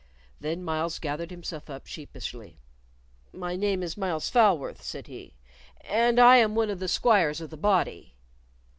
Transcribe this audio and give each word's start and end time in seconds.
Then 0.39 0.63
Myles 0.63 0.97
gathered 0.97 1.29
himself 1.29 1.69
up 1.69 1.85
sheepishly. 1.85 2.57
"My 3.31 3.55
name 3.55 3.83
is 3.83 3.95
Myles 3.95 4.29
Falworth," 4.31 4.81
said 4.81 5.05
he, 5.05 5.35
"and 5.81 6.19
I 6.19 6.37
am 6.37 6.55
one 6.55 6.71
of 6.71 6.79
the 6.79 6.87
squires 6.87 7.39
of 7.39 7.51
the 7.51 7.55
body." 7.55 8.15